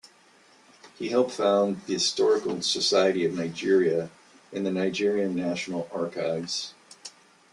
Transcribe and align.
He 0.97 1.09
helped 1.09 1.29
found 1.29 1.81
the 1.85 1.93
Historical 1.93 2.59
Society 2.63 3.23
of 3.23 3.35
Nigeria 3.35 4.09
and 4.51 4.65
the 4.65 4.71
Nigerian 4.71 5.35
National 5.35 5.87
Archives. 5.93 6.73